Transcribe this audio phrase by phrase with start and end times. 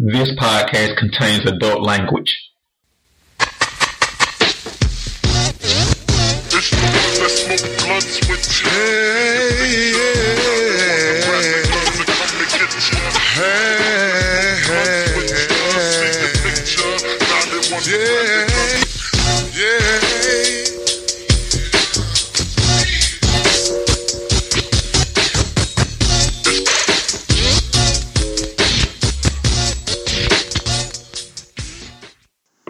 [0.00, 2.32] This podcast contains adult language.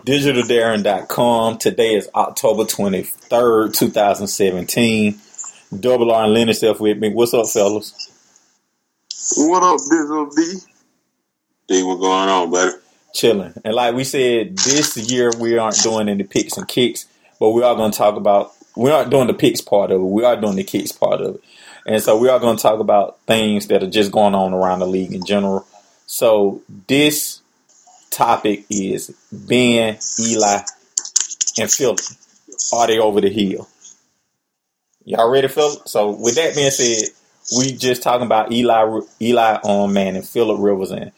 [0.09, 1.59] DigitalDarren.com.
[1.59, 5.21] Today is October 23rd, 2017.
[5.79, 7.11] Double R and Lenny stuff with me.
[7.11, 7.93] What's up, fellas?
[9.37, 10.43] What up, Digital D?
[11.69, 12.73] See what's going on, buddy.
[13.13, 13.53] Chilling.
[13.63, 17.05] And like we said, this year we aren't doing any picks and kicks,
[17.39, 20.05] but we are going to talk about, we aren't doing the picks part of it.
[20.05, 21.43] We are doing the kicks part of it.
[21.87, 24.79] And so we are going to talk about things that are just going on around
[24.79, 25.67] the league in general.
[26.07, 27.43] So this
[28.19, 30.61] topic is Ben, Eli,
[31.61, 32.01] and Philip.
[32.73, 33.69] Are they over the hill?
[35.05, 35.89] Y'all ready, Philip?
[35.89, 37.11] So with that being said,
[37.57, 41.13] we just talking about Eli, Eli Manning and Philip Rivers and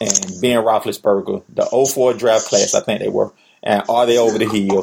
[0.00, 3.32] and Ben Roethlisberger, the 04 draft class, I think they were.
[3.62, 4.82] And are they over the hill?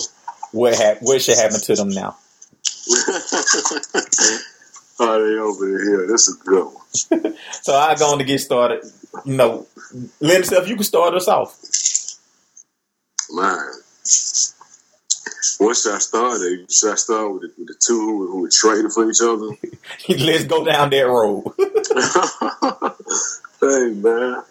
[0.52, 2.17] What ha- what should happen to them now?
[5.06, 6.08] They over hill?
[6.08, 7.36] This is good one.
[7.64, 8.84] So I'm going to get started.
[9.26, 9.68] You know,
[10.20, 11.58] Lynn, if you can start us off.
[13.31, 13.72] Man.
[15.59, 16.42] Where should I start?
[16.42, 16.72] at?
[16.72, 19.56] Should I start with the, with the two who, who were trading for each other?
[20.24, 21.44] Let's go down that road.
[23.62, 24.44] hey, man.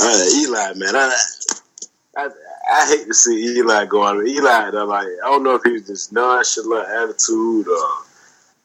[0.00, 0.96] Uh, Eli, man.
[0.96, 1.16] I,
[2.16, 2.28] I
[2.72, 4.26] I hate to see Eli go out.
[4.26, 7.88] Eli, like, I don't know if he's just nonchalant attitude or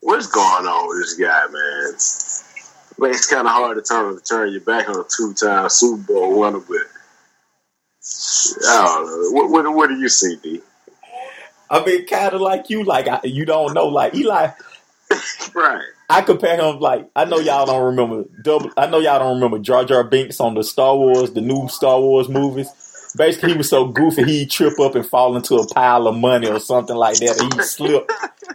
[0.07, 1.93] what's going on with this guy, man.
[2.97, 6.01] But it's kind of hard to turn to turn your back on a two-time Super
[6.01, 6.77] Bowl winner, but
[8.69, 9.31] I don't know.
[9.31, 10.61] What, what, what do you see, D?
[11.69, 14.51] I mean, kind of like you, like I, you don't know, like Eli.
[15.55, 15.85] Right.
[16.09, 18.71] I compare him like I know y'all don't remember double.
[18.75, 21.99] I know y'all don't remember Jar Jar Binks on the Star Wars, the new Star
[21.99, 22.67] Wars movies.
[23.15, 26.47] Basically, he was so goofy he'd trip up and fall into a pile of money
[26.49, 27.39] or something like that.
[27.41, 28.09] He'd slip,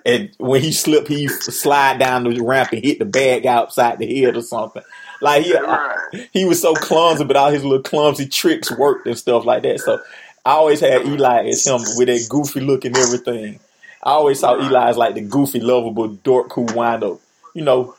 [0.04, 4.20] and when he slipped, he'd slide down the ramp and hit the bag outside the
[4.20, 4.82] head or something.
[5.20, 6.28] Like he, Right.
[6.32, 9.80] he was so clumsy, but all his little clumsy tricks worked and stuff like that.
[9.80, 10.00] So
[10.44, 13.60] I always had Eli as him with that goofy look and everything.
[14.02, 17.20] I always saw Eli as like the goofy, lovable dork who wind up,
[17.54, 17.94] you know.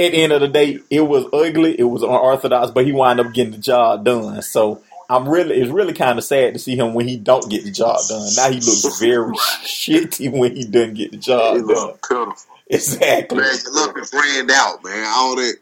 [0.00, 3.18] At the end of the day, it was ugly, it was unorthodox, but he wound
[3.18, 4.40] up getting the job done.
[4.42, 7.64] So I'm really, it's really kind of sad to see him when he don't get
[7.64, 8.28] the job done.
[8.36, 9.32] Now he looks very
[9.64, 11.66] shitty when he doesn't get the He job done.
[12.06, 12.34] pitiful.
[12.70, 13.38] Exactly.
[13.38, 15.06] Man, you look and brand out, man.
[15.16, 15.54] All that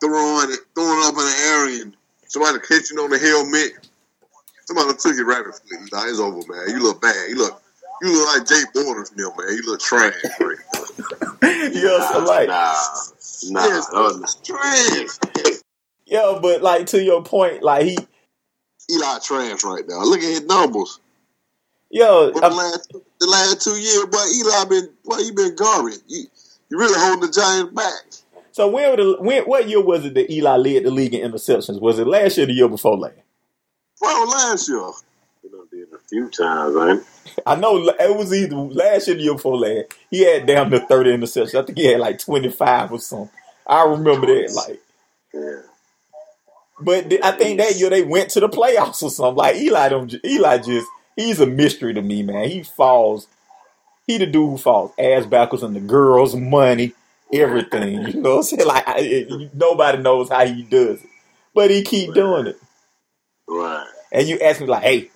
[0.00, 3.72] throwing it, throwing up in the air and somebody catching on the helmet.
[4.64, 5.62] Somebody took your rabbit foot.
[5.70, 6.68] You know, it's over, man.
[6.74, 7.28] You look bad.
[7.28, 7.60] You look
[8.00, 9.54] you look like Jay Borders from man.
[9.54, 10.56] You look trash, right?
[12.12, 12.74] so like, Nah,
[13.50, 13.66] nah.
[13.66, 15.60] Yes, that was- trash.
[16.06, 17.98] yeah, but like to your point, like he,
[18.90, 20.02] Eli trash right now.
[20.04, 21.00] Look at his numbers.
[21.90, 26.00] yo, the last the last two years, boy, Eli been boy, you been garbage.
[26.06, 26.26] You
[26.70, 28.42] you really holding the Giants back.
[28.52, 31.80] so when, the, when, what year was it that Eli led the league in interceptions?
[31.80, 33.14] Was it last year or the year before last?
[34.00, 34.78] Well, last year.
[35.42, 37.38] You know, did it a few times, ain't?
[37.46, 39.94] I know it was either last year or the year before last.
[40.10, 41.54] He had down to 30 interceptions.
[41.60, 43.30] I think he had like 25 or something.
[43.66, 44.52] I remember that.
[44.54, 44.80] Like,
[45.34, 45.62] Yeah.
[46.80, 49.36] But th- I think that year they went to the playoffs or something.
[49.36, 50.86] Like Eli, don't, Eli just
[51.16, 52.48] he's a mystery to me, man.
[52.48, 53.28] He falls.
[54.06, 56.92] He the dude who falls ass backwards on the girls' money,
[57.32, 58.02] everything.
[58.08, 58.66] You know what I'm saying?
[58.66, 61.08] Like I, eh, it, nobody knows how he does it,
[61.54, 62.60] but he keep doing it.
[63.48, 63.86] Right.
[64.12, 65.10] And you ask me like, "Hey,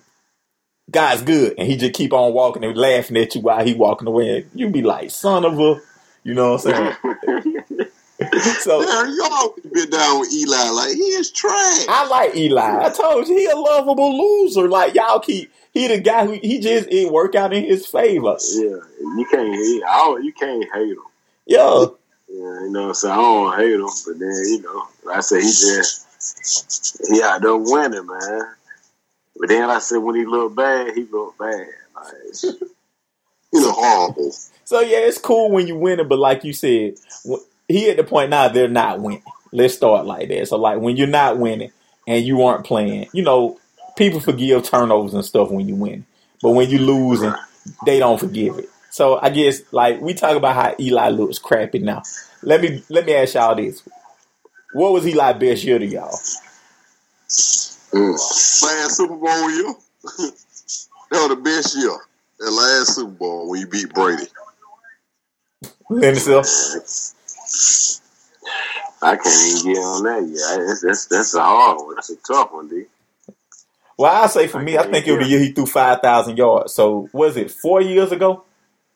[0.89, 4.07] God's good," and he just keep on walking and laughing at you while he walking
[4.07, 4.37] away.
[4.37, 5.81] And you be like, "Son of a,"
[6.23, 7.85] you know what I'm saying?
[8.59, 10.69] so you always been down with Eli.
[10.69, 11.85] Like he is trash.
[11.87, 12.85] I like Eli.
[12.85, 14.67] I told you he a lovable loser.
[14.67, 18.37] Like y'all keep he the guy who he just it work out in his favor.
[18.53, 18.79] Yeah.
[18.99, 19.53] You can't.
[19.53, 20.97] He, I you can't hate him.
[21.45, 21.97] Yo.
[22.31, 23.13] Yeah, you know what I'm saying?
[23.13, 26.05] I don't hate him, but then, you know, like I said he just,
[27.11, 28.41] he out there winning, man.
[29.35, 31.67] But then like I said when he look bad, he look bad.
[31.95, 32.53] Like,
[33.51, 34.31] You know, horrible.
[34.63, 36.95] So yeah, it's cool when you win it, but like you said,
[37.69, 39.23] he at the point now they're not winning.
[39.53, 40.47] Let's start like that.
[40.47, 41.71] So like when you're not winning
[42.07, 43.59] and you aren't playing, you know,
[43.95, 46.05] people forgive turnovers and stuff when you win,
[46.41, 47.33] but when you losing,
[47.85, 48.69] they don't forgive it.
[48.89, 52.01] So I guess like we talk about how Eli looks crappy now.
[52.41, 53.83] Let me let me ask y'all this:
[54.73, 56.19] What was Eli best year to y'all?
[57.91, 58.11] Mm.
[58.63, 59.73] Last Super Bowl year.
[60.03, 60.31] that
[61.11, 61.97] was the best year.
[62.39, 64.27] That last Super Bowl when you beat Brady.
[69.01, 69.27] I can't
[69.59, 70.67] even get on that yet.
[70.67, 71.95] That's, that's, that's a hard one.
[71.95, 72.85] That's a tough one, D.
[73.97, 76.37] Well, I say for me, I think it was the year he threw five thousand
[76.37, 76.73] yards.
[76.73, 78.43] So was it four years ago?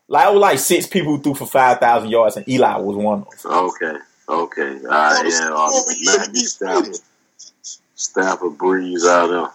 [0.07, 2.95] Like it was like six people who threw for five thousand yards, and Eli was
[2.95, 3.51] one of them.
[3.51, 3.97] Okay.
[4.29, 4.79] Okay.
[4.85, 5.25] All right.
[5.27, 5.51] Yeah.
[5.53, 5.71] Uh,
[6.05, 6.95] Matthew Stafford.
[7.95, 9.49] Stafford Brees out there.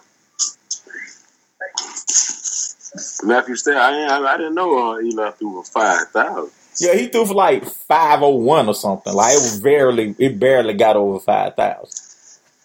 [3.23, 3.81] Matthew Stafford.
[3.81, 6.51] I, didn't- I, I didn't know uh, Eli threw for 5,000.
[6.79, 9.13] Yeah, he threw for like five oh one or something.
[9.13, 12.05] Like it was barely, it barely got over five thousand.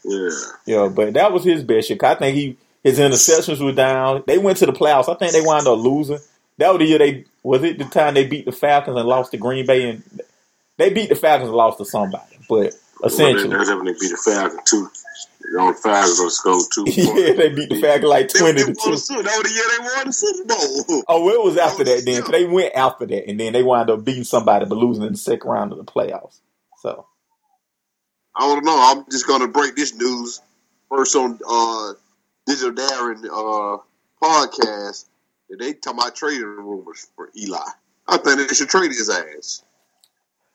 [0.05, 0.31] Yeah.
[0.67, 1.99] Yeah, but that was his best year.
[2.03, 4.23] I think he his interceptions were down.
[4.27, 5.09] They went to the playoffs.
[5.09, 6.19] I think they wound up losing.
[6.59, 9.33] That was the year they was it the time they beat the Falcons and lost
[9.33, 10.21] to Green Bay and
[10.77, 12.39] they beat the Falcons and lost to somebody.
[12.49, 12.75] But
[13.05, 14.91] essentially, Well, they, they, they beat the Falcons too.
[15.59, 16.85] Only Falcons gonna score two.
[16.91, 18.91] yeah, they beat the Falcons like twenty they to two.
[18.91, 21.03] the That was the year they won the Super Bowl.
[21.09, 22.23] Oh, it was after that then.
[22.31, 25.19] they went after that, and then they wound up beating somebody but losing in the
[25.19, 26.41] second round of the playoffs.
[26.79, 27.07] So
[28.37, 28.77] I don't know.
[28.77, 30.41] I'm just gonna break this news
[30.89, 31.93] first on uh
[32.47, 33.79] Digital Darren uh
[34.23, 35.07] podcast
[35.51, 37.59] that they talking about trading rumors for Eli.
[38.09, 39.63] I think they should trade his ass.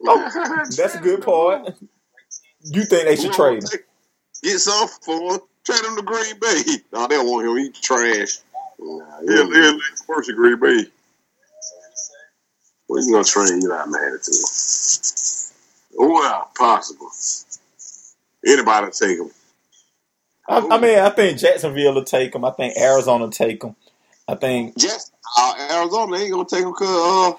[0.06, 1.76] oh, that's a good part.
[2.62, 3.70] You think they should trade him?
[4.44, 5.40] Get some for him.
[5.66, 6.64] Trade him to Green Bay.
[6.94, 7.58] No, they don't want him.
[7.58, 8.40] He trash.
[8.80, 9.78] Nah, Yeah, yeah, yeah,
[10.08, 10.90] first in Green Bay.
[12.88, 14.34] What you gonna train Eli Manning to?
[15.98, 17.10] Well, possible.
[18.46, 19.32] Anybody will take him.
[20.50, 22.46] I, I mean, I think Jacksonville will take him.
[22.46, 23.76] I think Arizona will take him.
[24.28, 27.38] I think Just uh, Arizona ain't gonna take him because uh,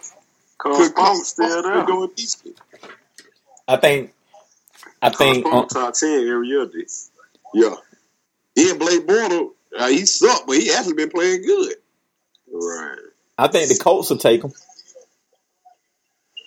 [0.58, 1.84] Cause cause still there.
[1.86, 2.56] doing decent.
[3.68, 4.12] I think
[5.02, 6.66] I think Cause uh, top ten every year.
[6.66, 6.84] D.
[7.54, 7.74] Yeah.
[8.54, 11.74] He and Blake Bortles, uh, he sucked, but he actually been playing good.
[12.52, 12.98] Right.
[13.38, 14.52] I think the Colts will take him.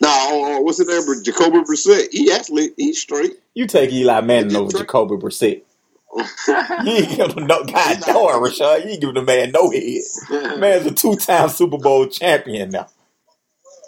[0.02, 1.24] Now, uh, what's his name?
[1.24, 2.10] Jacoby Brissett.
[2.12, 3.34] He actually he's straight.
[3.54, 5.64] You take Eli Manning over Jacoby Brissett.
[6.86, 8.84] You ain't give him no God damn, Rashad.
[8.84, 10.60] You ain't giving the man no head.
[10.60, 12.88] Man's a two time Super Bowl champion now.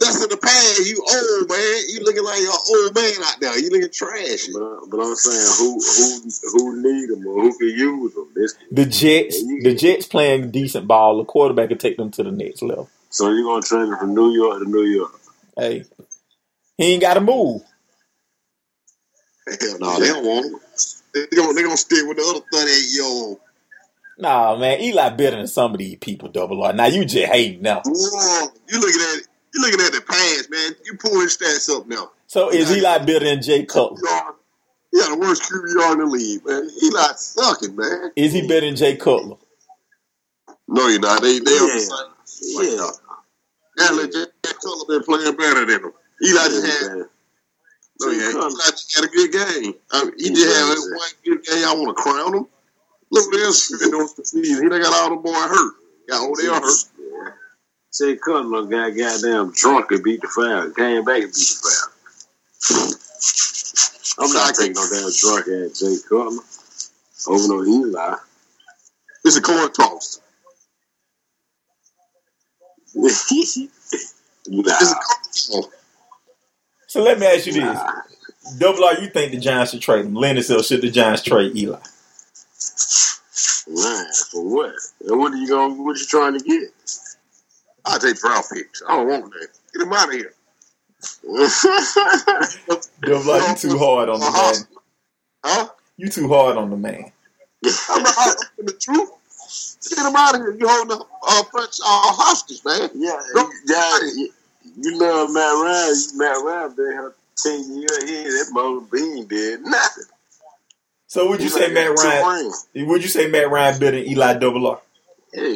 [0.05, 0.79] That's in the past.
[0.85, 1.77] You old man.
[1.89, 3.59] You looking like an old man out there.
[3.59, 4.53] You looking trashy.
[4.53, 8.29] But, uh, but I'm saying who who who need them or who can use them.
[8.35, 11.17] This, The Jets, the Jets playing decent ball.
[11.17, 12.89] The quarterback can take them to the next level.
[13.09, 15.11] so you're gonna train them from New York to New York.
[15.57, 15.85] Hey,
[16.77, 17.61] he ain't got to move.
[19.47, 20.59] Hell no, they don't want him.
[21.13, 23.39] They gonna they gonna stick with the other thirty eight year old.
[24.17, 26.29] Nah, man, Eli better than some of these people.
[26.29, 26.73] Double R.
[26.73, 27.81] Now you just hating now.
[27.85, 29.27] You looking at it?
[29.55, 30.75] You looking at the past, man.
[30.85, 32.11] You pulling stats up now.
[32.27, 33.97] So is Eli better than Jay Cutler?
[34.91, 36.69] He had the worst QBR in the league, man.
[36.83, 38.11] Eli sucking, man.
[38.17, 39.37] Is he better than Jay Cutler?
[40.67, 41.21] No, you're not.
[41.21, 41.79] They they on the Yeah.
[41.79, 42.55] same.
[42.57, 42.83] Like, Yeah.
[42.83, 42.91] Uh, yeah.
[43.77, 45.93] That legit Cutler been playing better than him.
[46.23, 46.97] Eli just had
[48.01, 49.73] no, yeah, Eli just had a good game.
[49.91, 51.65] I mean, he just had one good game.
[51.65, 52.47] I want to crown him.
[53.11, 54.63] Look what else he been doing for the season.
[54.63, 55.73] He done got all the boy hurt.
[56.09, 56.73] Got Odell hurt.
[57.97, 60.69] Jay Cutler got goddamn drunk and beat the foul.
[60.71, 61.91] Came back and beat the foul.
[64.17, 66.41] I'm not taking no damn drunk ass Jay Cutler
[67.27, 68.15] over no Eli.
[69.23, 70.19] It's a coin toss.
[72.95, 73.03] nah.
[74.47, 75.63] It's a coin.
[76.87, 77.79] So let me ask you this:
[78.57, 80.15] Double R, you think the Giants should trade him?
[80.15, 81.79] Lenny said, should the Giants trade Eli?
[83.67, 84.73] Man, for what?
[85.07, 85.83] And what are you going?
[85.83, 86.69] What you trying to get?
[87.85, 88.81] I take draft picks.
[88.87, 89.47] I don't want that.
[89.73, 90.33] Get him out of here.
[93.01, 94.55] Double R, you too hard on the man.
[95.43, 95.69] Huh?
[95.97, 97.11] You too hard on the man.
[97.89, 98.17] I'm not
[98.59, 99.09] I'm the truth.
[99.89, 100.51] Get him out of here.
[100.51, 102.89] You holding the uh, French uh, hostage, man.
[102.95, 103.99] yeah, Go- yeah.
[104.15, 104.29] You,
[104.77, 105.95] you love Matt Ryan.
[106.15, 108.03] Matt Ryan been here ten years.
[108.03, 110.05] He that mother bean did nothing.
[111.07, 112.51] So would you say Matt Ryan?
[112.87, 114.81] Would you say Matt Ryan better than Eli Double R?
[115.33, 115.55] Hell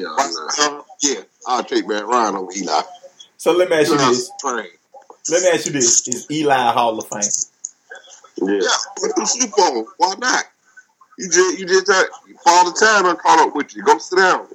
[0.60, 0.79] no.
[1.02, 2.82] Yeah, I'll take Matt Ryan over Eli.
[3.38, 4.32] So let me ask you this.
[4.40, 4.68] Train.
[5.30, 7.22] Let me ask you this: Is Eli a Hall of Fame?
[8.42, 8.60] Yeah.
[8.62, 9.88] Yeah, put the Super Bowl.
[9.98, 10.44] Why not?
[11.18, 12.04] You just you just uh,
[12.46, 13.84] all the time I caught up with you.
[13.84, 14.48] Go sit down.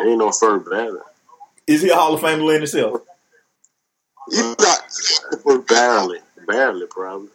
[0.00, 1.02] Ain't no first battle.
[1.66, 3.02] Is he a Hall of Fame in himself?
[4.30, 4.80] You got
[5.66, 7.28] Barely, barely, probably.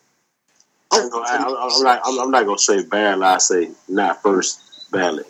[0.91, 2.01] I'm, Oh, I'm, I'm not.
[2.03, 3.23] I'm, I'm not gonna say barely.
[3.23, 5.23] I say not first, barely.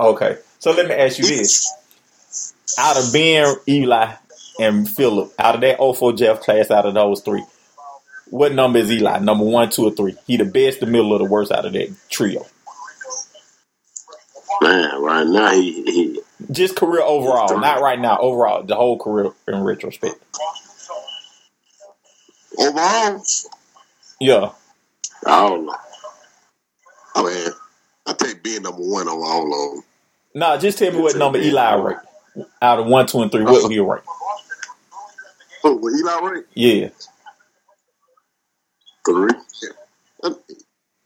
[0.00, 0.38] Okay.
[0.58, 1.70] So let me ask you this:
[2.78, 4.14] Out of Ben, Eli,
[4.60, 7.44] and Philip, out of that 04 Jeff class, out of those three,
[8.30, 9.18] what number is Eli?
[9.20, 10.16] Number one, two, or three?
[10.26, 12.44] He the best, the middle, or the worst out of that trio?
[14.62, 18.18] Man, right now he he Just career overall, not right now.
[18.18, 20.16] Overall, the whole career in retrospect.
[22.58, 23.22] Overall,
[24.20, 24.52] Yeah,
[25.26, 25.76] I don't know.
[27.14, 27.48] I mean,
[28.06, 29.84] I take being number one on all of them.
[30.34, 30.56] nah.
[30.58, 31.96] Just tell me what number Eli rate
[32.60, 33.44] out of one, two, and three.
[33.44, 34.02] What would he rate?
[35.64, 36.88] Oh, well, oh, Eli Ray, Yeah,
[39.06, 39.30] Three.
[40.22, 40.30] he,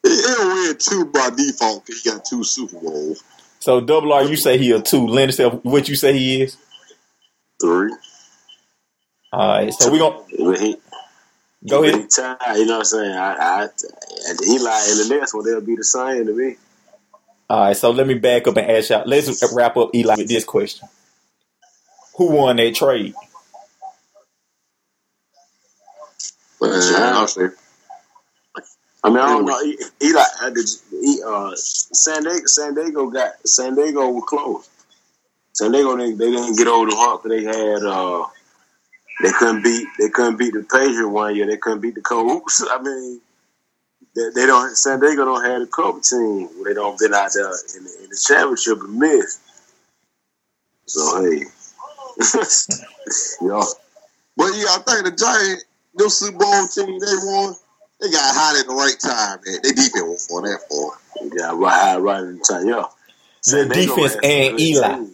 [0.03, 3.23] he'll win two by default because he got two Super Bowls.
[3.61, 5.07] So double R, you say he a two.
[5.07, 6.57] Lend yourself what you say he is.
[7.61, 7.93] Three.
[9.33, 10.77] All right, so we gonna he,
[11.69, 12.11] go he ahead.
[12.11, 13.13] tied, you know what I'm saying?
[13.13, 13.69] I, I,
[14.47, 16.57] Eli and the next one, they'll be the same to me.
[17.51, 19.05] All right, so let me back up and ask y'all.
[19.07, 20.89] Let's wrap up Eli with this question:
[22.19, 23.15] Who won that trade?
[26.61, 27.29] I'll
[29.05, 29.63] I mean, I don't know.
[30.03, 30.25] Eli,
[30.91, 34.69] he, uh, San Diego, San Diego got San Diego was close.
[35.53, 37.23] San Diego didn't, they didn't get over the hump.
[37.23, 38.27] They had uh,
[39.23, 41.47] they couldn't beat they couldn't beat the Patriots one year.
[41.47, 42.65] They couldn't beat the Colts.
[42.71, 43.21] I mean,
[44.17, 44.77] they, they don't.
[44.77, 47.47] San Diego don't have a couple team they don't been out there
[47.77, 49.39] in the, in the championship and miss.
[50.87, 51.45] So hey,
[53.43, 53.63] yo,
[54.37, 57.55] but yeah, I think the Giants, those Super Bowl team they won,
[58.01, 59.61] they got hot at the right time, man.
[59.63, 60.93] They defense won that for.
[61.23, 62.67] you got right right in the time.
[62.69, 62.87] Yo,
[63.47, 65.07] The defense and Eli.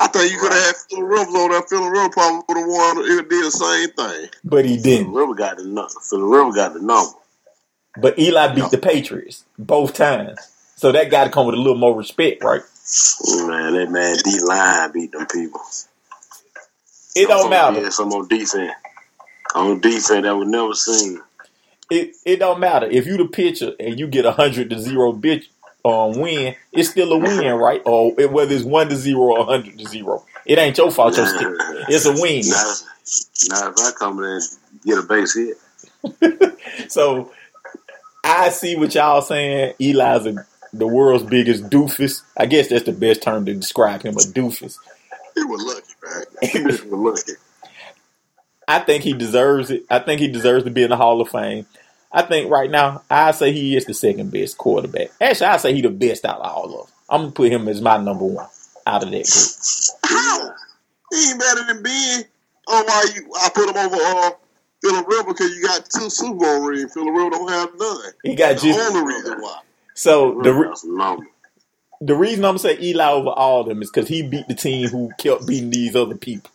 [0.00, 1.62] I thought you could have had Phil Rivers on there.
[1.62, 2.98] Phil Rivers probably would have won.
[3.18, 4.30] It did the same thing.
[4.44, 5.12] But he didn't.
[5.12, 5.92] River got the number.
[6.08, 7.18] Phil River got the number.
[8.00, 10.38] But Eli beat the Patriots both times,
[10.76, 12.62] so that got to come with a little more respect, right?
[13.26, 15.60] Man, that man D line beat them people.
[17.14, 17.80] It don't matter.
[17.82, 18.72] Yeah, some on defense.
[19.54, 21.20] On defense that was never seen.
[21.90, 25.12] It it don't matter if you the pitcher and you get a hundred to zero
[25.12, 25.46] bitch
[25.84, 26.54] um win.
[26.72, 27.82] It's still a win, right?
[27.84, 31.16] Or it- whether it's one to zero or hundred to zero, it ain't your fault.
[31.16, 31.48] Your stick.
[31.88, 32.42] It's a win.
[32.48, 32.74] Now,
[33.48, 34.42] now if I come in and
[34.84, 35.56] get a base hit,
[36.90, 37.32] So
[38.24, 39.74] I see what y'all saying.
[39.80, 42.22] Eli's a, the world's biggest doofus.
[42.36, 44.76] I guess that's the best term to describe him, a doofus.
[45.34, 46.50] He was lucky, man.
[46.50, 47.32] He was lucky.
[48.68, 49.84] I think he deserves it.
[49.88, 51.66] I think he deserves to be in the Hall of Fame.
[52.12, 55.08] I think right now, I say he is the second best quarterback.
[55.20, 56.94] Actually, I say he the best out of all of them.
[57.08, 58.46] I'm gonna put him as my number one
[58.86, 60.04] out of that group.
[60.04, 60.54] How?
[61.10, 62.24] He ain't better than Ben.
[62.68, 63.30] Oh, why you?
[63.40, 64.30] I put him over uh,
[64.82, 66.92] Phillip Rivers because you got two Super Bowl rings.
[66.92, 68.12] Phillip Rivers don't have none.
[68.22, 69.60] He got That's the just only reason why.
[69.98, 71.26] So the River re- got some number.
[72.00, 74.54] the reason I'm gonna say Eli over all of them is because he beat the
[74.54, 76.50] team who kept beating these other people.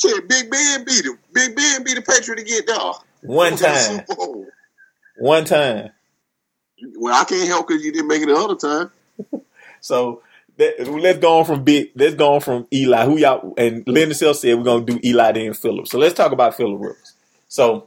[0.00, 1.18] Shit, Big Ben beat him.
[1.32, 2.76] Big Ben beat the Patriot to get there.
[3.22, 4.04] One time,
[5.18, 5.90] one time.
[6.98, 8.90] Well, I can't help because you didn't make it the other time.
[9.80, 10.22] So
[10.56, 11.92] that, let's go on from big.
[11.94, 13.04] Let's go on from Eli.
[13.04, 15.92] Who y'all and Linda said we're gonna do Eli then Phillips.
[15.92, 17.12] So let's talk about Phillip Rivers.
[17.46, 17.86] So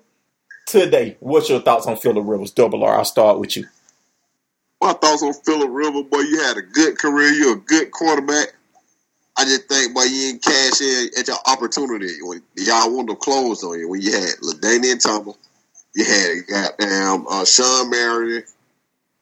[0.69, 2.51] today, what's your thoughts on Phillip Rivers?
[2.51, 2.97] Double R.
[2.97, 3.65] I'll start with you.
[4.81, 7.29] My thoughts on Phillip Rivers, boy, you had a good career.
[7.33, 8.53] You're a good quarterback.
[9.37, 13.15] I just think, boy, you didn't cash in at your opportunity when y'all wanted to
[13.15, 13.89] close on you.
[13.89, 15.35] When you had LaDainian Thomas,
[15.95, 18.43] you had goddamn uh, Shawne Merriman,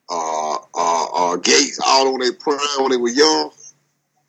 [0.09, 3.51] uh, uh, uh, Gates, all on their prime when they were young.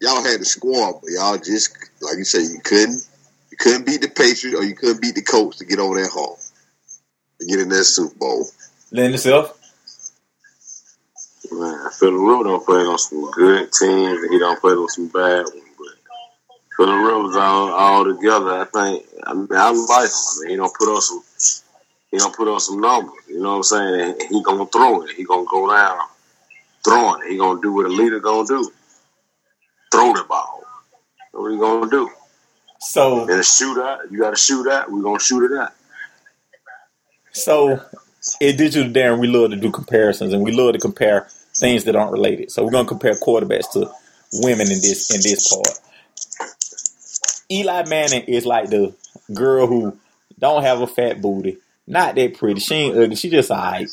[0.00, 3.06] Y'all had the squad, but y'all just, like you said, you couldn't,
[3.50, 6.10] you couldn't beat the Patriots or you couldn't beat the Colts to get over that
[6.12, 6.38] hump
[7.46, 8.46] get in that Super Bowl.
[8.90, 9.54] Linda Self.
[11.50, 15.08] Man, Philip Rivers don't play on some good teams and he don't play on some
[15.08, 15.62] bad ones.
[15.78, 16.16] But
[16.76, 19.06] Philip Rivers all, all together, I think.
[19.24, 20.10] I mean, I like him.
[20.10, 21.22] I mean, he don't put on some.
[22.10, 23.14] He don't put on some numbers.
[23.28, 24.00] You know what I'm saying?
[24.20, 25.10] And he gonna throw it.
[25.16, 25.98] He gonna go down
[26.84, 27.30] throwing it.
[27.30, 28.70] He gonna do what a leader gonna do.
[29.92, 30.62] Throw the ball.
[31.18, 32.10] That's what he gonna do.
[32.80, 34.90] So In a shootout, you got to shoot out.
[34.90, 35.72] We gonna shoot it out.
[37.32, 37.80] So
[38.40, 41.96] in digital Darren, we love to do comparisons and we love to compare things that
[41.96, 42.50] aren't related.
[42.50, 43.90] So we're gonna compare quarterbacks to
[44.32, 45.80] women in this in this part.
[47.50, 48.94] Eli Manning is like the
[49.32, 49.96] girl who
[50.38, 52.60] don't have a fat booty, not that pretty.
[52.60, 53.16] She ain't ugly.
[53.16, 53.88] She just alright,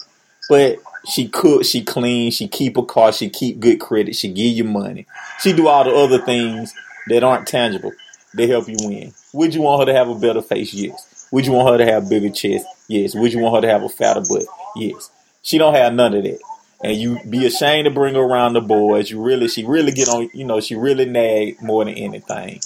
[0.49, 0.77] but
[1.07, 4.63] she cook, she clean, she keep a car, she keep good credit, she give you
[4.63, 5.05] money.
[5.39, 6.73] She do all the other things
[7.07, 7.93] that aren't tangible.
[8.33, 9.13] They help you win.
[9.33, 10.73] Would you want her to have a better face?
[10.73, 11.14] Yes.
[11.35, 12.65] Would you want her to have bigger chest?
[12.87, 13.13] Yes.
[13.13, 14.45] Would you want her to have a fatter butt?
[14.77, 15.11] Yes.
[15.41, 16.39] She don't have none of that.
[16.81, 19.11] And you be ashamed to bring her around the boys.
[19.11, 22.61] You really, she really get on, you know, she really nag more than anything.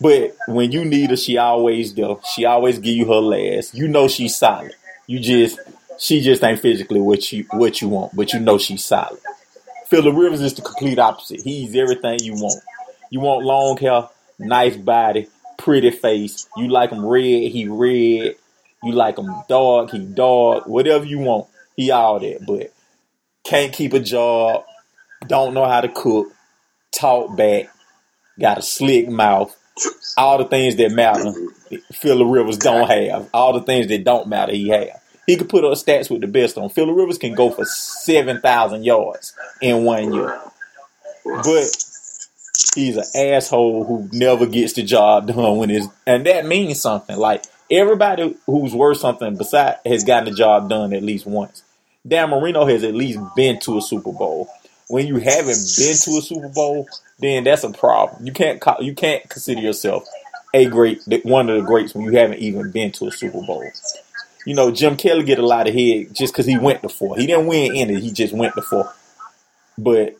[0.00, 2.16] But when you need her, she always there.
[2.34, 3.74] She always give you her last.
[3.74, 4.74] You know she's solid.
[5.06, 5.60] You just
[5.98, 9.20] She just ain't physically what you what you want, but you know she's solid.
[9.88, 11.42] Phillip Rivers is the complete opposite.
[11.42, 12.62] He's everything you want.
[13.10, 15.28] You want long hair, nice body,
[15.62, 16.48] pretty face.
[16.56, 18.36] You like him red, he red.
[18.82, 20.64] You like him dog, he dog.
[20.66, 22.44] Whatever you want, he all that.
[22.46, 22.72] But
[23.44, 24.64] can't keep a job,
[25.26, 26.28] don't know how to cook,
[26.92, 27.70] talk back,
[28.38, 29.56] got a slick mouth.
[30.18, 31.32] All the things that matter,
[31.92, 33.30] Phillip Rivers don't have.
[33.32, 35.00] All the things that don't matter, he have.
[35.26, 36.68] He could put up stats with the best on.
[36.68, 40.38] Phillip Rivers can go for seven thousand yards in one year,
[41.24, 41.84] but
[42.74, 47.16] he's an asshole who never gets the job done when it's and that means something.
[47.16, 51.62] Like everybody who's worth something beside has gotten the job done at least once.
[52.06, 54.48] Dan Marino has at least been to a Super Bowl.
[54.88, 56.86] When you haven't been to a Super Bowl,
[57.18, 58.26] then that's a problem.
[58.26, 60.04] You can't ca- you can't consider yourself
[60.52, 63.64] a great one of the greats when you haven't even been to a Super Bowl.
[64.44, 67.16] You know, Jim Kelly get a lot of head just because he went to four.
[67.16, 68.92] He didn't win any, he just went to four.
[69.78, 70.16] But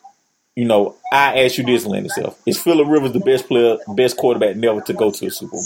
[0.54, 2.40] you know, I ask you this, Lenny Self.
[2.46, 5.62] Is Phillip Rivers the best player, best quarterback never to go to a Super Bowl?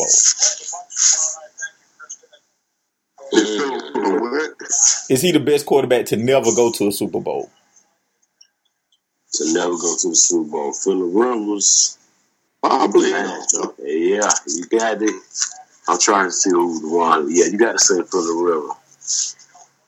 [3.31, 4.51] What?
[5.09, 7.51] Is he the best quarterback to never go to a Super Bowl?
[9.35, 10.73] To never go to a Super Bowl.
[10.73, 11.99] Phillip Rivers.
[12.63, 13.13] Probably.
[13.13, 13.41] Man,
[13.85, 15.15] yeah, you got it.
[15.89, 17.29] I'm trying to see who the one.
[17.31, 19.37] Yeah, you got to say Phillip Rivers.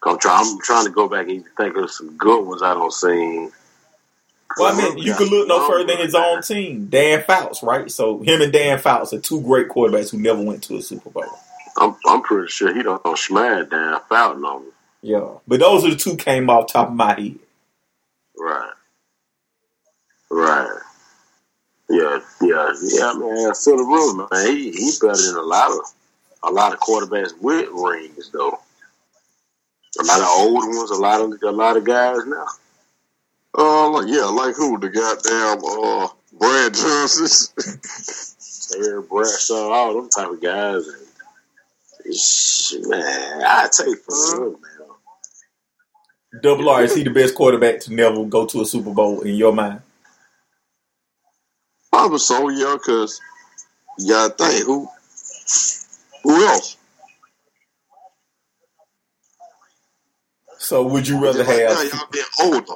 [0.04, 0.46] I'm trying.
[0.46, 3.48] I'm trying to go back and think of some good ones I don't see.
[4.58, 7.90] Well, I mean, you could look no further than his own team, Dan Fouts, right?
[7.90, 11.10] So him and Dan Fouts are two great quarterbacks who never went to a Super
[11.10, 11.24] Bowl.
[11.76, 14.70] I'm, I'm pretty sure he don't uh, smash down Fountain on me.
[15.02, 17.38] Yeah, but those are the two came off top of my head.
[18.36, 18.72] Right.
[20.30, 20.78] Right.
[21.88, 23.54] Yeah, yeah, yeah, man.
[23.54, 25.78] Phillip room, man, he he better than a lot of
[26.42, 28.58] a lot of quarterbacks with rings though.
[30.00, 32.46] A lot of old ones, a lot of a lot of guys now.
[33.56, 34.78] Uh, like, yeah, like who?
[34.78, 37.54] The goddamn uh, Brad Johnson.
[38.70, 40.86] Terry Bradshaw, all them type of guys.
[40.86, 41.06] And,
[42.88, 44.72] man, I take Phillip Rivers, man.
[46.42, 49.34] Double R is he the best quarterback to never go to a Super Bowl in
[49.34, 49.80] your mind?
[51.90, 53.18] Probably so, yeah, because
[53.98, 54.86] you gotta think who,
[56.22, 56.76] who else?
[60.58, 61.92] So would you rather Just now, have?
[61.92, 62.74] y'all being older.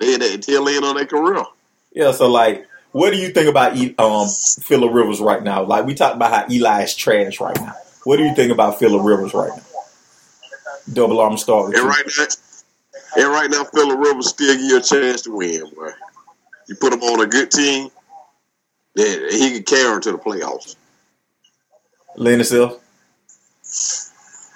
[0.00, 1.44] They at the tail end of their career.
[1.92, 5.62] Yeah, so like, what do you think about E- um Phillip Rivers right now?
[5.62, 7.74] Like we talked about how Eli is trash right now.
[8.04, 9.62] What do you think about Phillip Rivers right now?
[10.92, 11.88] Double arm start And you.
[11.88, 12.26] right now,
[13.16, 15.90] and right now, Phillip Rivers still give you a chance to win, boy.
[16.66, 17.90] You put him on a good team,
[18.94, 20.76] then he can carry him to the playoffs.
[22.16, 22.80] Lenny Self.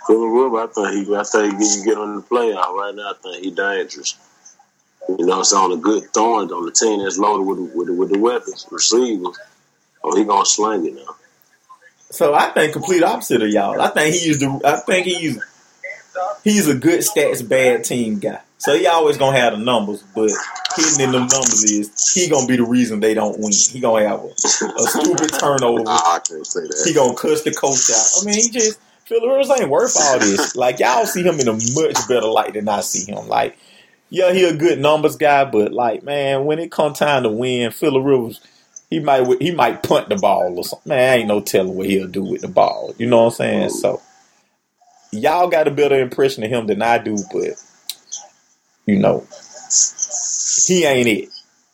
[0.07, 3.11] Phillip Rivers, I think he, I think he can get on the playoff right now.
[3.11, 4.17] I think he dangerous.
[5.09, 8.11] You know, it's on a good thorns on the team that's loaded with with, with
[8.11, 9.39] the weapons, receivers.
[10.03, 11.17] Oh, he gonna sling it now.
[12.11, 13.81] So I think complete opposite of y'all.
[13.81, 14.61] I think he's the.
[14.65, 15.43] I think he's
[16.43, 18.41] he's a good stats bad team guy.
[18.59, 20.31] So he always gonna have the numbers, but
[20.77, 23.53] hidden in the numbers is he gonna be the reason they don't win.
[23.53, 25.85] He gonna have a, a stupid turnover.
[25.87, 26.83] I can't say that.
[26.87, 28.23] He gonna cuss the coach out.
[28.23, 30.57] I mean, he just Phillip Rivers ain't worth all this.
[30.57, 33.29] Like y'all see him in a much better light than I see him.
[33.29, 33.59] Like,
[34.15, 37.73] yeah, he a good numbers guy, but like, man, when it come time to win,
[37.73, 38.41] Phillip Rivers,
[38.89, 40.89] he might he might punt the ball or something.
[40.89, 42.95] Man, ain't no telling what he'll do with the ball.
[42.97, 43.71] You know what I'm saying?
[43.71, 44.01] So
[45.11, 47.55] y'all got a better impression of him than I do, but
[48.87, 49.27] you know,
[50.65, 51.31] he ain't it.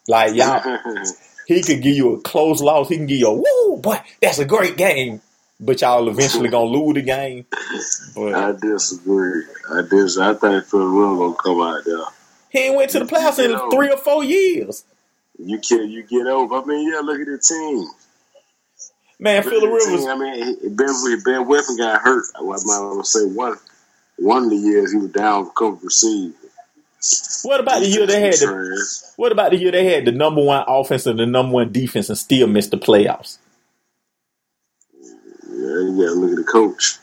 [0.08, 0.62] Like y'all,
[1.46, 2.88] he could give you a close loss.
[2.88, 5.20] He can give you a woo, boy, that's a great game.
[5.60, 7.44] But y'all eventually gonna lose the game.
[8.14, 9.44] But I disagree.
[9.70, 10.16] I dis.
[10.16, 12.19] I think Phillip Rivers gonna come out there.
[12.50, 14.84] He ain't went to the playoffs in three or four years.
[15.38, 16.56] You can you get over.
[16.56, 17.88] I mean, yeah, look at the team.
[19.18, 20.00] Man, Look Phillip the Rivers.
[20.00, 20.08] team.
[20.08, 22.24] I mean, Ben Ben Weapon got hurt.
[22.36, 23.56] I might say one
[24.18, 26.34] one of the years he was down for couple receivers.
[27.44, 30.42] What about the year they had the What about the year they had the number
[30.42, 33.38] one offense and the number one defense and still missed the playoffs?
[35.52, 36.98] Yeah, you gotta look at the coach.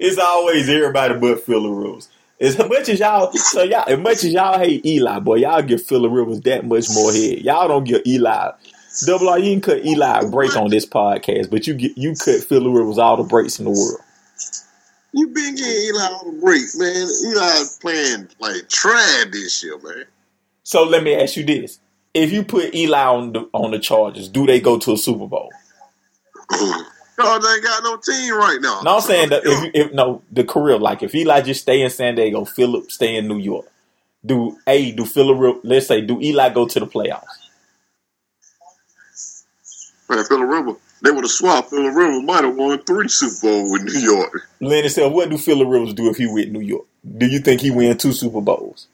[0.00, 2.08] it's always everybody but Phillip Rivers.
[2.42, 5.80] As much as y'all, so y'all, as much as y'all hate Eli, boy, y'all give
[5.80, 7.38] Phillip Rivers that much more head.
[7.38, 8.50] Y'all don't give Eli.
[9.06, 12.14] Double R, you can cut Eli a break on this podcast, but you get you
[12.16, 14.00] cut Phillip Rivers all the breaks in the world.
[15.12, 17.08] You been getting Eli on the breaks, man.
[17.26, 20.06] Eli playing like trash this year, man.
[20.64, 21.78] So let me ask you this:
[22.12, 25.28] If you put Eli on the on the Chargers, do they go to a Super
[25.28, 25.50] Bowl?
[27.20, 28.80] Chargers ain't got no team right now.
[28.82, 31.90] No, I'm saying that if, if no the career, like if Eli just stay in
[31.90, 33.66] San Diego, Philip stay in New York.
[34.24, 35.60] Do a do Philip?
[35.64, 37.24] Let's say do Eli go to the playoffs?
[40.08, 41.70] Man, Phillip Rivers, they would have swapped.
[41.70, 44.48] Philip Rivers might have won three Super Bowls with New York.
[44.60, 46.86] Lenny said, "What do Philip Rivers do if he win New York?
[47.18, 48.88] Do you think he win two Super Bowls?"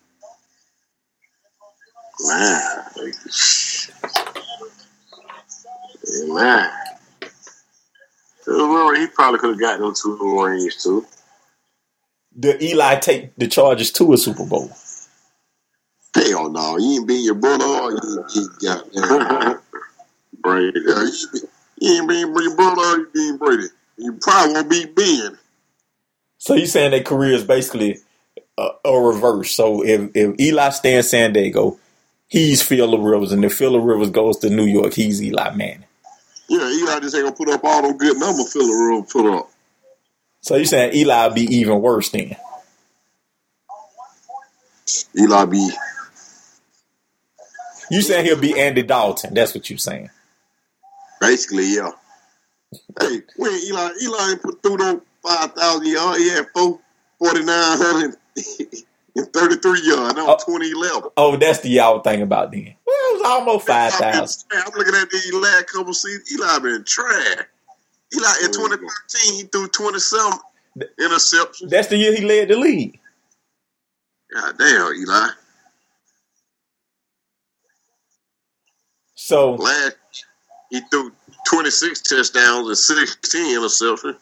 [2.27, 2.61] Man.
[6.27, 6.71] Man.
[8.49, 11.07] He probably could have gotten them two rings too.
[12.39, 14.71] Did Eli take the Chargers to a Super Bowl?
[16.15, 19.63] Hell no, you ain't being your brother or you ain't got.
[20.41, 20.81] Brady.
[20.87, 21.41] Yeah, you,
[21.81, 23.67] you ain't being your brother or you being Brady.
[23.99, 25.39] You probably won't be Ben.
[26.39, 27.99] So you saying that career is basically
[28.57, 29.51] a, a reverse.
[29.51, 31.79] So if if Eli stay in San Diego,
[32.29, 35.85] he's Philip Rivers, and if Philip Rivers goes to New York, he's Eli Manning.
[36.49, 39.51] Yeah, Eli just ain't gonna put up all those good numbers Phillip Rivers put up.
[40.41, 42.37] So you saying Eli be even worse then?
[45.19, 45.71] Eli be
[47.91, 49.35] You saying he'll be Andy Dalton?
[49.35, 50.11] That's what you're saying.
[51.21, 51.91] basically yeah.
[53.01, 56.79] Hey, when Eli Eli put through those five thousand yards, he had four
[57.19, 58.17] forty nine hundred
[59.27, 60.15] thirty three yards.
[60.15, 60.45] That was Oh.
[60.53, 61.11] twenty eleven.
[61.17, 62.75] Oh, that's the y'all thing about then.
[62.87, 64.45] Well, it was almost five thousand.
[64.53, 66.33] I'm looking at the last couple seasons.
[66.33, 67.39] Eli been trash.
[68.15, 70.33] Eli in 2013 he threw 27
[71.01, 71.69] interceptions.
[71.71, 72.99] That's the year he led the league.
[74.35, 75.29] God damn, Eli.
[79.15, 79.97] So Last
[80.71, 81.13] he threw
[81.49, 84.17] 26 touchdowns and 16 interceptions.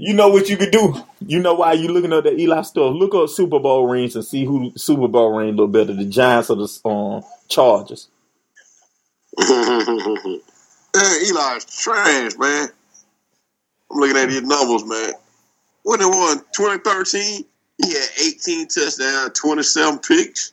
[0.00, 0.94] You know what you could do.
[1.20, 2.94] You know why you looking at the Eli stuff.
[2.94, 6.48] Look up Super Bowl rings and see who Super Bowl ring look better, the Giants
[6.48, 8.08] or the um, Chargers.
[9.38, 12.68] Man, Eli's trash, man.
[13.90, 15.12] I'm looking at his numbers, man.
[15.84, 17.44] When he won 2013,
[17.78, 20.52] he had 18 touchdowns, 27 picks.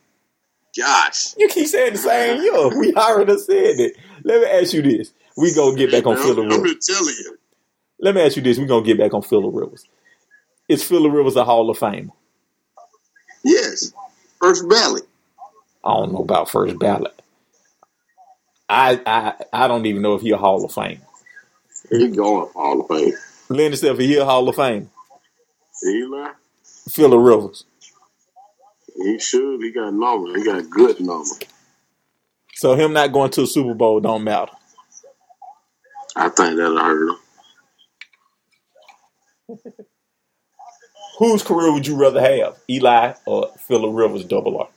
[0.78, 1.36] Gosh.
[1.38, 2.78] You keep saying the same year.
[2.78, 3.98] We already said it.
[4.24, 5.12] Let me ask you this.
[5.36, 6.52] We gonna get back on Man, Phillip I'm.
[6.52, 7.38] I'm telling you.
[8.00, 8.58] Let me ask you this.
[8.60, 9.86] We're gonna get back on Phillip Rivers.
[10.70, 12.12] Is Phillip Rivers a Hall of Famer?
[13.44, 13.94] Yes.
[14.42, 15.08] First ballot.
[15.84, 17.20] I don't know about first ballot.
[18.70, 21.02] I I I don't even know if he a Hall of Fame.
[21.90, 23.14] He going Hall of Fame.
[23.50, 24.90] Lenny said if he a Hall of Fame.
[25.86, 26.32] Eli,
[26.90, 27.64] Phillip Rivers.
[28.96, 29.62] he should.
[29.62, 30.36] He got numbers.
[30.36, 31.40] He got good numbers.
[32.56, 34.52] So him not going to a Super Bowl don't matter.
[36.16, 37.18] I think that'll hurt him.
[41.18, 44.68] Whose career would you rather have, Eli or Phillip Rivers double R?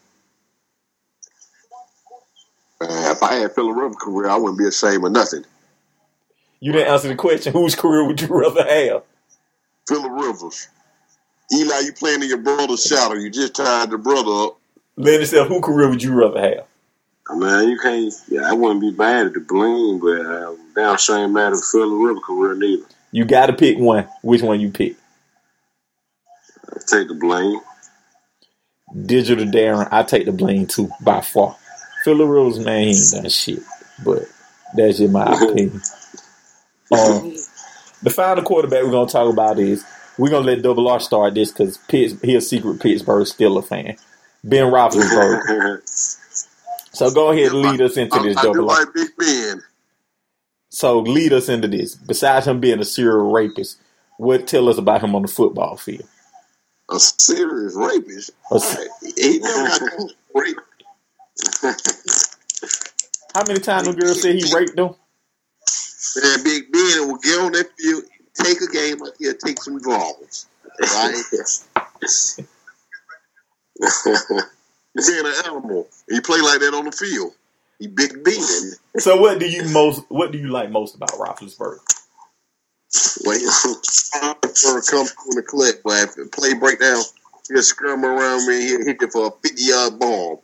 [2.82, 5.44] Uh, if I had Phillip Rivers' career, I wouldn't be ashamed of nothing.
[6.60, 7.52] You didn't answer the question.
[7.52, 9.02] Whose career would you rather have?
[9.86, 10.68] Phillip Rivers.
[11.52, 13.14] Eli, you playing in your brother's shadow.
[13.14, 14.56] You just tied the brother up.
[14.96, 16.66] Lenny said, whose career would you rather have?
[17.32, 18.12] Man, you can't.
[18.28, 22.20] Yeah, I wouldn't be bad at the bling, but uh, damn mad at Phillip River
[22.20, 22.84] career neither.
[23.12, 24.08] You got to pick one.
[24.22, 24.96] Which one you pick?
[26.68, 27.60] I take the blame.
[29.06, 31.56] Digital Darren, I take the blame too, by far.
[32.04, 33.60] Philip Rivers, man, he ain't done shit.
[34.04, 34.22] But
[34.74, 35.80] that's just my opinion.
[36.92, 37.36] Um,
[38.02, 39.84] the final quarterback we're going to talk about is
[40.18, 43.64] we're going to let Double R start this because Pitts, he a secret Pittsburgh Steeler
[43.64, 43.96] fan.
[44.42, 45.82] Ben Roethlisberger.
[46.92, 48.78] So go ahead and lead us into I, this, I do Double R.
[48.80, 49.62] like Big Ben.
[50.70, 51.96] So lead us into this.
[51.96, 53.80] Besides him being a serial rapist,
[54.18, 56.08] what tell us about him on the football field?
[56.90, 58.30] A serious rapist.
[58.50, 58.60] A.
[59.16, 60.56] He never got caught rape.
[63.34, 64.94] How many times the girl said he raped them?
[66.22, 68.04] Man, Big Ben will get on that field,
[68.34, 70.46] take a game like he'll take some draws.
[70.80, 71.14] Right?
[72.00, 72.40] He's
[75.06, 75.88] being an animal.
[76.08, 77.32] He play like that on the field.
[77.80, 78.72] He Big Ben.
[78.98, 81.80] So what do you most what do you like most about Roethlisberger?
[83.24, 87.02] Wait, for come from the clip, but if play breakdown,
[87.48, 90.38] he'll scrum around me, he'll hit you for a 50 yard bomb.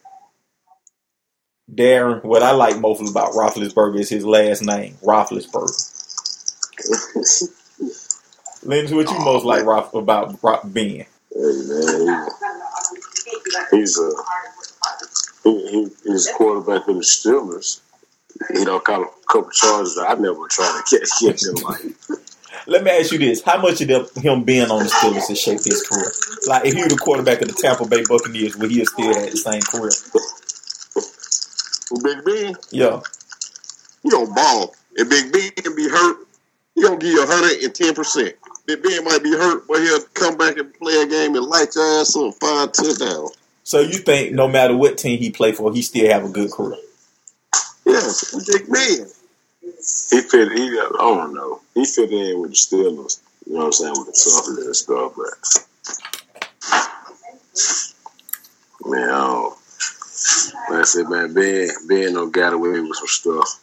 [1.72, 5.92] Darren, what I like most about Roethlisberger is his last name, Roethlisberger.
[8.64, 11.06] Lindsay, what you most like oh, Roth, about Ro- Ben?
[11.32, 12.28] Hey man,
[13.72, 14.10] he's a
[15.46, 17.80] he, he, he's a quarterback for the Steelers.
[18.52, 22.10] You know, caught a couple charges that I never tried to catch catch in life.
[22.66, 25.64] Let me ask you this: How much of him being on the Steelers has shaped
[25.64, 26.10] his career?
[26.48, 29.14] Like, if he was the quarterback of the Tampa Bay Buccaneers, would he have still
[29.14, 29.90] had the same career?
[31.90, 33.00] Well, Big Ben, Yeah.
[34.02, 34.74] he don't ball.
[34.94, 36.26] If Big Ben can be hurt,
[36.74, 38.34] He gonna give you hundred and ten percent.
[38.66, 41.74] Big Ben might be hurt, but he'll come back and play a game and light
[41.74, 43.30] your ass up five touchdowns.
[43.66, 46.52] So you think no matter what team he play for, he still have a good
[46.52, 46.78] career?
[47.84, 49.08] Yes, big man.
[49.60, 50.52] He fit.
[50.52, 50.68] He.
[50.68, 51.60] I don't know.
[51.74, 53.20] He fit in with the Steelers.
[53.44, 55.34] You know what I'm saying with the Suffers and stuff, but
[58.88, 59.58] man, I don't.
[60.70, 63.60] Like I said, man, Ben, Ben don't got away with some stuff.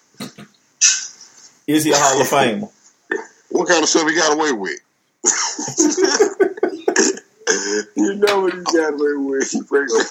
[1.66, 2.70] Is he a Hall of Famer?
[3.52, 4.80] What kind of stuff he got away with?
[7.96, 9.52] you know what he got away with?
[9.52, 10.08] He break What?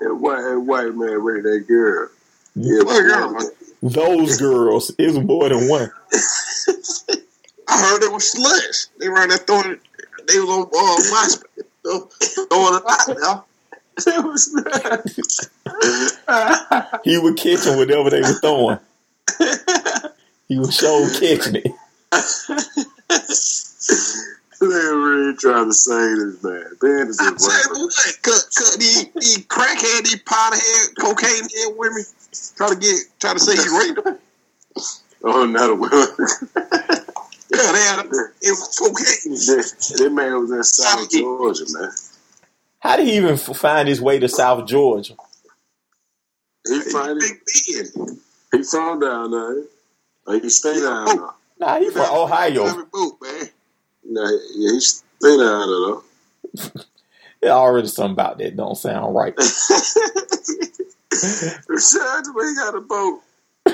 [0.00, 2.08] that white, that white man raped that girl.
[2.54, 3.36] Yeah, What girl?
[3.82, 5.90] Those girls is more than one.
[7.70, 8.86] I heard it was slush.
[8.98, 9.72] They ran that throwing.
[9.72, 9.80] it-
[10.26, 13.44] They was on uh, MySpace throwing it out now.
[14.06, 15.04] It was not.
[17.04, 18.78] He would catch them whatever they were throwing.
[20.48, 21.72] He was sure catching it.
[24.60, 26.64] They really trying to say this man.
[26.80, 30.96] Ben is a I tell you what, cut, cut these, these crackhead, these powder head,
[30.98, 32.04] cocaine head women.
[32.56, 34.18] Try to get, try to say he raped them.
[35.24, 37.04] Oh, not a woman.
[37.50, 39.32] Yeah, they had, it was cocaine.
[39.32, 41.90] that, that man was in South South Georgia, man.
[42.80, 45.14] How did he even find his way to South Georgia?
[46.66, 47.38] He find it.
[47.46, 48.20] Big Ben.
[48.52, 49.64] He from down there.
[50.26, 51.34] Or he stay down oh.
[51.58, 51.68] there.
[51.68, 52.66] Nah, he from Ohio.
[52.66, 53.47] Every boot, man.
[54.08, 56.02] Nah, yeah, he stay down there though.
[57.40, 59.36] There's already something about that don't sound right.
[61.10, 63.20] Besides, he got a boat.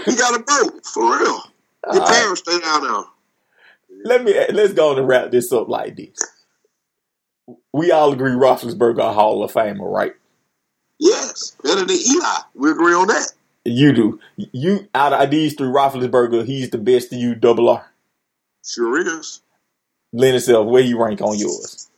[0.05, 1.40] He got a boat, for real.
[1.87, 2.09] All right.
[2.09, 3.05] parents stay down there.
[4.05, 6.18] Let me let's go on and wrap this up like this.
[7.73, 10.14] We all agree Roethlisberger Hall of Famer, right?
[10.99, 12.38] Yes, better than Eli.
[12.55, 13.33] We agree on that.
[13.64, 14.20] You do.
[14.37, 17.35] You out of these three, Roethlisberger, he's the best of you.
[17.35, 17.92] Double R.
[18.64, 19.40] Sure is.
[20.14, 21.90] Leonard Self, where you rank on yours?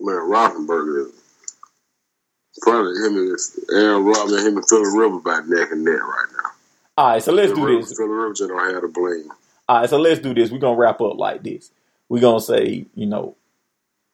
[0.00, 3.38] Man, Rothenberger is probably him and
[3.72, 6.50] Aaron Rodman, him and Philip Rivers by neck and neck right now.
[6.96, 7.94] All right, so let's do this.
[7.94, 9.30] Phillip Rivers don't have to blame.
[9.68, 10.50] All right, so let's do this.
[10.50, 11.70] We're gonna wrap up like this.
[12.08, 13.36] We're gonna say, you know,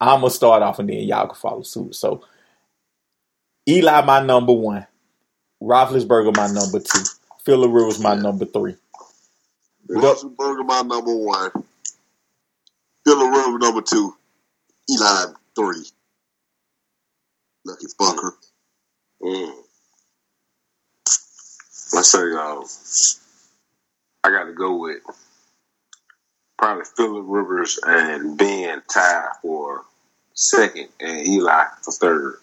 [0.01, 1.95] I'm gonna start off and then y'all can follow suit.
[1.95, 2.25] So,
[3.69, 4.85] Eli, my number one.
[5.63, 7.05] Roethlisberger, my number two.
[7.45, 8.75] Phillip Rivers, my number three.
[9.89, 11.51] Rosenberger, my number one.
[13.09, 14.15] Phillip Rivers, number two.
[14.91, 15.83] Eli, three.
[17.65, 18.33] Lucky fucker.
[19.23, 19.53] Mm.
[21.95, 22.63] I say, uh,
[24.25, 24.99] I got to go with
[26.59, 29.87] probably Philip Rivers and Ben tied for
[30.35, 32.35] second, and Eli for third.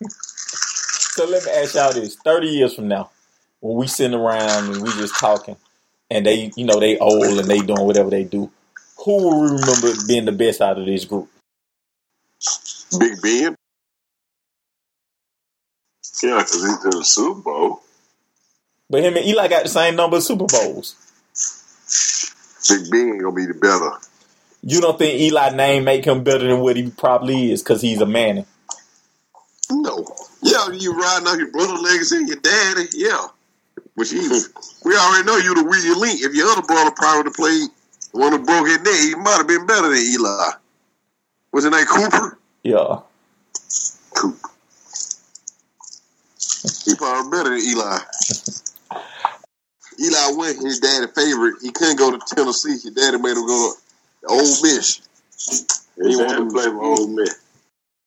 [0.00, 3.10] So let me ask y'all this: Thirty years from now,
[3.60, 5.56] when we sitting around and we just talking,
[6.10, 8.50] and they, you know, they old and they doing whatever they do,
[9.04, 11.28] who will remember being the best out of this group?
[12.98, 13.56] Big Ben.
[16.22, 17.82] Yeah, because he's in the Super Bowl.
[18.88, 20.94] But him and Eli got the same number of Super Bowls.
[22.68, 23.90] Big Ben gonna be the better.
[24.62, 28.00] You don't think Eli name make him better than what he probably is because he's
[28.00, 28.46] a man?
[29.70, 30.06] No.
[30.42, 33.26] Yeah, you riding out your brother legacy and your daddy, yeah.
[33.94, 34.42] Which you,
[34.84, 36.20] we already know you the weak link.
[36.20, 37.68] If your other brother probably would have played
[38.12, 40.50] one of broke his neck, he might have been better than Eli.
[41.52, 42.38] Was it name Cooper?
[42.62, 43.00] Yeah.
[44.14, 44.48] Cooper.
[46.84, 47.98] He probably better than Eli.
[50.00, 51.56] Eli went his daddy favorite.
[51.62, 52.72] He couldn't go to Tennessee.
[52.72, 53.72] His daddy made him go
[54.22, 55.00] to Ole Miss.
[55.96, 57.40] He He wanted to play for Ole Miss.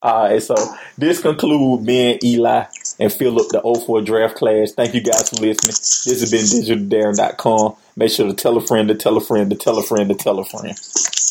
[0.01, 0.55] All right, so
[0.97, 2.65] this concludes me and Eli
[2.99, 4.73] and fill up the 04 draft class.
[4.73, 5.71] Thank you guys for listening.
[5.71, 7.75] This has been digitaldarren.com.
[7.95, 10.15] Make sure to tell a friend to tell a friend to tell a friend to
[10.15, 10.77] tell a friend.